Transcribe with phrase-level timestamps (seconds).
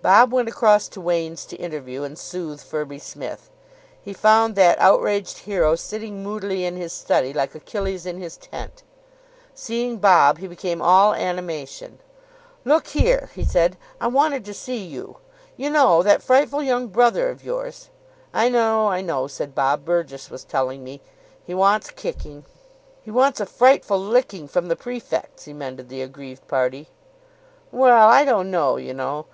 [0.00, 3.50] Bob went across to Wain's to interview and soothe Firby Smith.
[4.02, 8.82] He found that outraged hero sitting moodily in his study like Achilles in his tent.
[9.52, 11.98] Seeing Bob, he became all animation.
[12.64, 15.18] "Look here," he said, "I wanted to see you.
[15.58, 17.90] You know, that frightful young brother of yours"
[18.32, 19.84] "I know, I know," said Bob.
[19.84, 21.02] "Burgess was telling me.
[21.44, 22.46] He wants kicking."
[23.02, 26.88] "He wants a frightful licking from the prefects," emended the aggrieved party.
[27.70, 29.26] "Well, I don't know, you know.